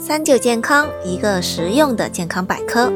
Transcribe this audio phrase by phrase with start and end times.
[0.00, 2.90] 三九健康，一个实用的健康百科。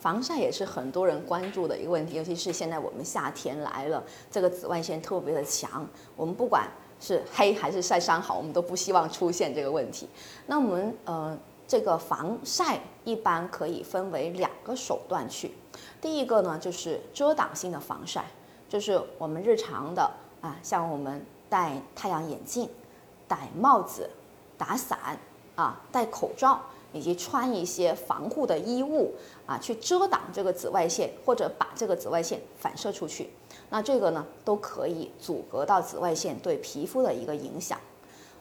[0.00, 5.86] 防晒也是很多人关注的一个问题，尤其是现在我们夏天来了，这个紫外线特别的强。
[6.16, 6.66] 我们不管
[6.98, 10.08] 是黑还是晒伤好，我们都不希望出现这个问题。
[10.46, 11.38] 那我们呃，
[11.68, 15.52] 这个防晒一般可以分为两个手段去。
[16.00, 18.24] 第一个呢，就是遮挡性的防晒，
[18.66, 22.68] 就是我们日常的啊，像我们戴太阳眼镜、
[23.28, 24.08] 戴帽子、
[24.58, 25.18] 打伞
[25.54, 26.60] 啊、戴口罩，
[26.92, 29.14] 以及穿一些防护的衣物
[29.46, 33.30] 啊，去遮挡这个紫外线，或者把这个紫外线反射出去。
[33.68, 37.78] 那这个呢，都可以阻隔到紫外线对皮肤的一个影响。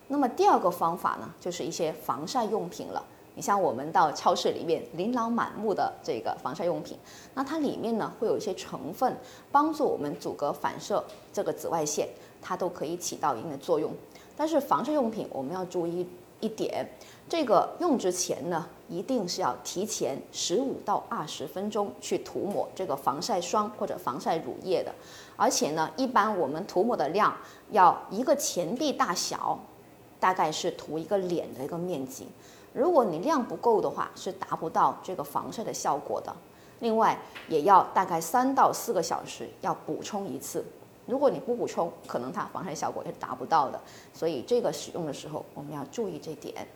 [0.08, 3.04] 那么第二个方法呢，就是一些防晒用品了。
[3.38, 6.98] 你像我们到超市里面琳琅满目的这个防晒用品，
[7.34, 9.14] 那它里面呢会有一些成分
[9.52, 12.08] 帮助我们阻隔反射这个紫外线，
[12.48, 13.92] 它都可以起到一定的作用。
[14.38, 16.08] 但是防晒用品我们要注意
[16.42, 16.88] 一点，
[17.28, 24.94] 这个用之前呢，一定是要提前十五到二十分钟去涂抹这个防晒霜或者防晒乳液的，
[25.36, 27.36] 而且呢，一般我们涂抹的量
[27.72, 29.58] 要一个钱币大小，
[30.20, 32.28] 大概是涂一个脸的一个面积。
[32.74, 36.36] 如果你量不够的话，是达不到这个防晒的效果的。
[36.82, 40.64] 另外，也要大概三到四个小时要补充一次。
[41.06, 43.80] 如果你不补充，可能它防晒效果也达不到的。
[44.14, 46.68] 所以这个使用的时候，我们要注意这点。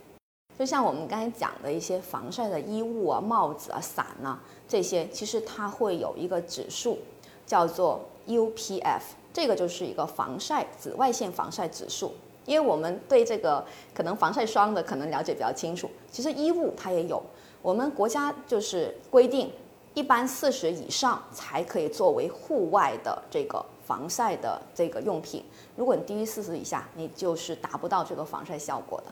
[0.57, 6.97] 就像我们刚才讲的一些防晒的衣物啊、帽子啊、伞啊这些，其实它会有一个指数，
[7.45, 9.01] 叫做 UPF，
[9.33, 12.13] 这个就是一个防晒紫外线防晒指数。
[12.45, 13.63] 因为我们对这个
[13.93, 17.21] 可能防晒霜的可能了解比较清楚，其实衣物它也有，
[17.61, 19.51] 我们国家就是规定，
[19.93, 25.43] 一般四十以上才可以作为户外的这个防晒的这个用品。
[25.75, 29.11] 如果你低于四十以下，你就是达不到这个防晒效果的。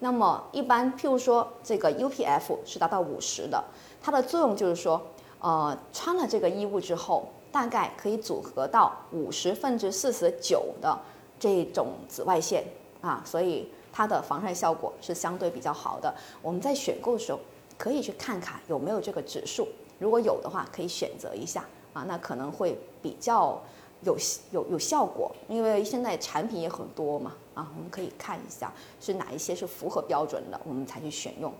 [0.00, 3.64] 那么一般譬如说这个 UPF 是达到五十的，
[4.02, 5.00] 它的作用就是说，
[5.40, 10.98] 呃，穿了这个衣物之后，大概可以组合到五十分之四十九的
[11.40, 12.62] 这种紫外线。
[13.00, 16.12] 啊，所以它的防晒效果是相对比较好的。
[16.42, 17.38] 我们在选购的时候
[17.78, 19.68] 可以去看看有没有这个指数，
[20.00, 23.56] 如果有的话，可以选择一下啊，那可能会比较
[24.02, 24.16] 有
[24.50, 25.30] 有有效果。
[25.48, 31.52] 因为现在产品也很多嘛，啊，我们可以看一下是哪一些是符合标准的，我们才去选用。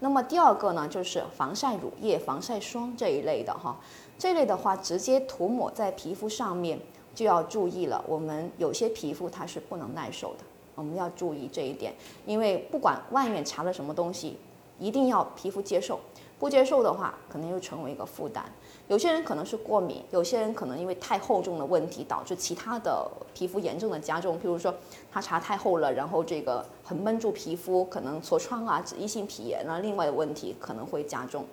[0.00, 3.78] 那么第二个呢，就是防晒乳液、防晒霜这一类的哈，
[4.18, 6.80] 这类的话直接涂抹在皮肤上面
[7.14, 10.44] 就要注意了，我们有些皮肤它是不能耐受的。
[10.74, 14.38] 我们要注意这一点，因为不管外面擦了什么东西，
[14.78, 16.00] 一定要皮肤接受。
[16.40, 18.44] 不接受的话，可能又成为一个负担。
[18.88, 24.36] 有些人可能是过敏，有些人可能因为太厚重的问题导致其他的皮肤严重的加重。
[24.36, 24.74] 譬如说，
[25.12, 31.44] 他搽太厚了，然后这个很闷住皮肤，可能痤疮啊、脂溢性皮炎啊，另外的问题可能会加重。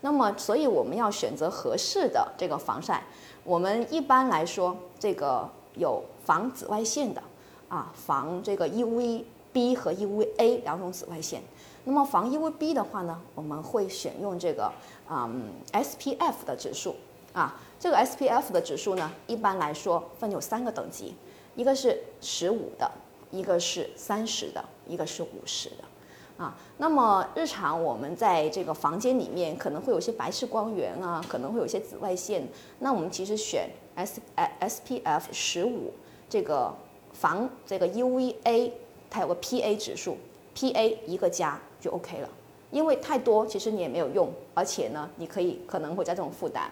[0.00, 3.02] 那么，所以我们要选择合适的这个防晒。
[3.42, 7.20] 我们一般来说，这个有防紫外线的。
[7.68, 9.26] 啊，防这个 U V
[9.58, 11.42] B 和 UVA 两种紫外线。
[11.82, 14.70] 那么防 UVB 的话呢，我们会选用这个
[15.10, 16.94] 嗯 SPF 的指数。
[17.32, 21.16] 啊，这个 SPF 的指数呢，一般来说分有三个等级，
[21.56, 22.88] 一个是十五的，
[23.32, 26.44] 一个是三十的，一个是五十的。
[26.44, 32.46] 啊，那么日常我们在这个房间里面可能会有些白炽光源啊，可能会有些紫外线，
[32.78, 35.92] 那我们其实选 S SPF 十五
[36.28, 36.72] 这个。
[37.10, 38.70] 防这个 UVA，
[39.10, 40.16] 它有个 PA 指数
[40.54, 42.28] ，PA 一个加就 OK 了。
[42.70, 46.70] 因为太多其实你也没有用，而且呢，你可以可能会加这种负担。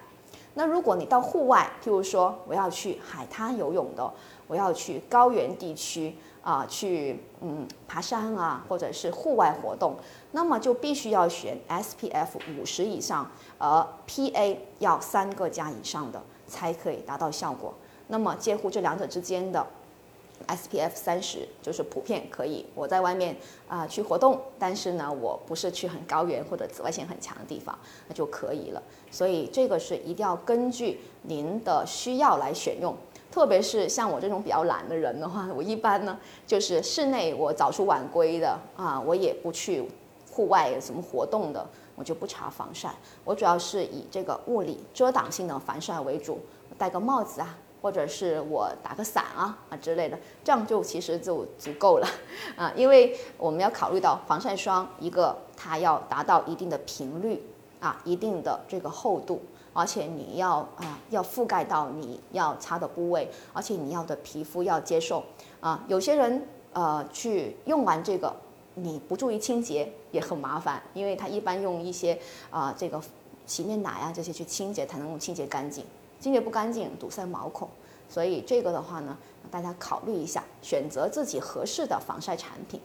[0.53, 4.13] 那如果你到户外，譬如说我要去海滩游泳的，
[4.47, 9.97] 我要去高原地区啊，去嗯爬山啊，或者是户外活动，
[10.33, 17.73] 那么就必须要选 SPF 五十以上，而 PA 要三个加以上的才可以达到效果。
[18.09, 19.67] 那么介乎这两者之间的。
[20.47, 23.37] SPF 三十就是普遍可以，我在外面
[23.69, 27.77] 啊去活动，但是呢，我不是去很高原或者紫外线很强的地方，
[28.07, 28.83] 那就可以了。
[29.11, 32.95] 所以这个是一定要根据您的需要来选用。
[33.29, 39.87] 特别是像我这种比较懒的人的话，我一般呢就是室内我早出晚归的啊，我也不去
[40.31, 41.67] 户外有什么活动的，
[41.97, 42.95] 我就不擦防晒。
[43.25, 46.39] 我主要是以这个物理遮挡性的防晒为主，
[46.79, 47.59] 戴个帽子啊。
[47.87, 52.09] 或者是我打个伞啊啊之类的，这样就其实就足够了
[52.59, 57.41] 啊，因为我们要考虑到防晒霜，一个它要达到一定的频率
[57.79, 59.41] 啊，一定的这个厚度，
[59.73, 65.23] 而且你要啊要覆盖到你要擦的部位，而且你要的皮肤要接受
[65.61, 65.85] 啊。
[65.87, 68.35] 有些人呃去用完这个，
[68.75, 72.19] 你不注意清洁也很麻烦，因为它一般用一些
[72.51, 73.01] 啊、这个
[73.47, 75.85] 洗面奶啊这些去清洁才能够清洁干净，
[76.19, 77.69] 清洁不干净堵塞毛孔，
[78.09, 79.17] 所以这个的话呢，
[79.51, 82.81] 大家考虑一下，选择自己合适的防晒产品。